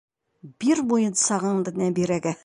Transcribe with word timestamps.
Бир 0.63 0.79
муйынсағыңды 0.93 1.75
Нәбирәгә! 1.83 2.35